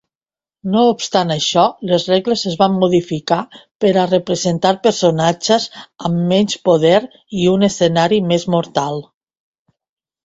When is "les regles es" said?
1.91-2.55